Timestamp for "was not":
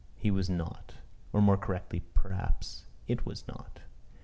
0.31-0.95, 3.23-3.81